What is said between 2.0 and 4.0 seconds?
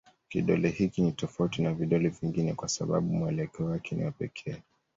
vingine kwa sababu mwelekeo wake